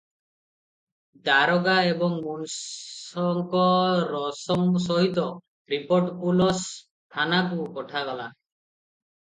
[1.27, 3.61] ଦାରୋଗା ଏବଂ ମୁନ୍ସଙ୍କ
[4.13, 5.27] ରୋସମ୍ ସହିତ
[5.75, 6.65] ରିପୋର୍ଟ ପୁଲସ୍
[7.19, 8.27] ଥାନାକୁ ପଠାଗଲା।